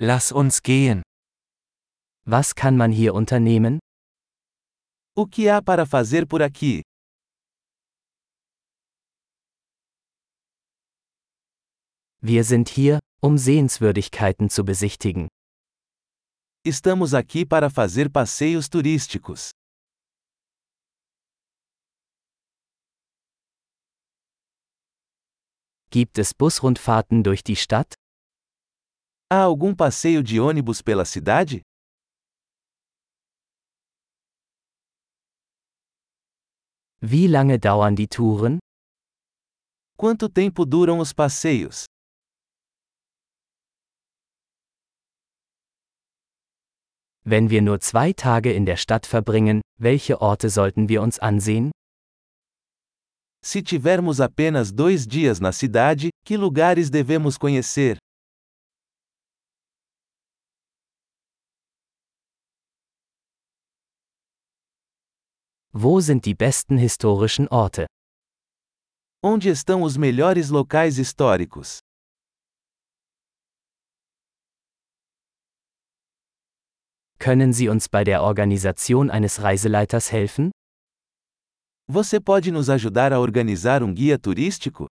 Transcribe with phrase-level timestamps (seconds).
[0.00, 1.02] Lass uns gehen.
[2.24, 3.80] Was kann man hier unternehmen?
[5.16, 6.82] O que há para fazer por aqui?
[12.20, 15.26] Wir sind hier, um Sehenswürdigkeiten zu besichtigen.
[16.64, 19.50] Estamos aqui para fazer passeios turísticos.
[25.90, 27.94] Gibt es Busrundfahrten durch die Stadt?
[29.30, 31.60] Há algum passeio de ônibus pela cidade?
[37.02, 38.58] Wie lange dauern die Touren?
[39.98, 41.84] Quanto tempo duram os passeios?
[47.22, 51.70] Wenn wir nur zwei Tage in der Stadt verbringen, welche Orte sollten wir uns ansehen?
[53.44, 57.98] Se tivermos apenas dois dias na cidade, que lugares devemos conhecer?
[65.80, 67.86] Wo sind die besten historischen Orte?
[69.22, 71.78] Onde estão os melhores locais históricos?
[77.20, 80.50] Können Sie uns bei der Organisation eines Reiseleiters helfen?
[81.88, 84.88] Você pode nos ajudar a organizar um guia turístico?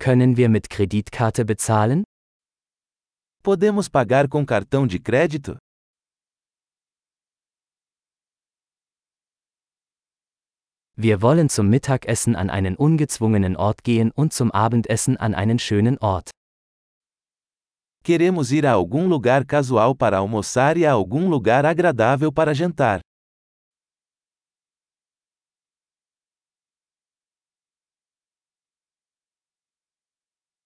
[0.00, 2.02] Können wir mit Kreditkarte bezahlen?
[3.42, 5.56] Podemos pagar com cartão de crédito?
[10.94, 15.96] Wir wollen zum Mittagessen an einen ungezwungenen Ort gehen und zum Abendessen an einen schönen
[16.00, 16.28] Ort.
[18.04, 23.00] Queremos ir a algum lugar casual para almoçar e a algum lugar agradável para jantar.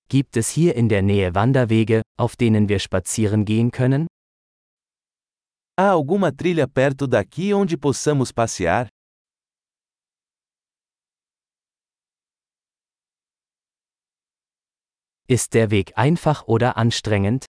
[0.09, 4.07] Gibt es hier in der Nähe Wanderwege, auf denen wir spazieren gehen können?
[5.77, 8.89] Há alguma trilha perto daqui onde possamos passear?
[15.27, 17.47] Ist der Weg einfach oder anstrengend?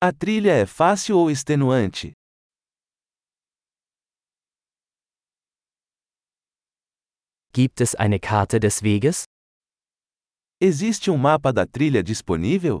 [0.00, 2.12] A trilha é fácil ou extenuante?
[7.54, 9.23] Gibt es eine Karte des Weges?
[10.66, 12.80] Existe um mapa da trilha disponível?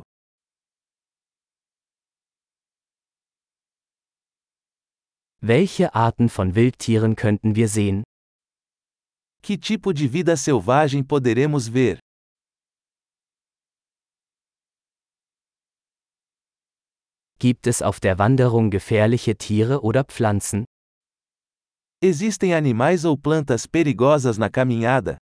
[5.42, 8.02] Welche Arten von Wildtieren könnten wir sehen?
[9.42, 11.98] Que tipo de vida selvagem poderemos ver?
[17.38, 20.64] Gibt es auf der Wanderung gefährliche Tiere oder Pflanzen?
[22.00, 25.18] Existem animais ou plantas perigosas na caminhada?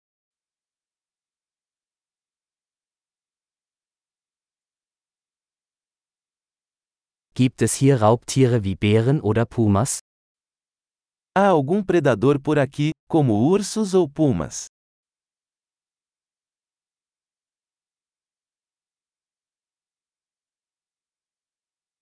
[7.34, 10.00] Gibt es hier Raubtiere wie Bären oder Pumas?
[11.34, 14.68] Há algum predador por aqui, como ursos ou pumas?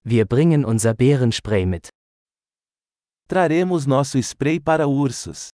[0.03, 1.89] Wir bringen unser Bärenspray mit.
[3.27, 5.49] Traremos nosso spray para ursos.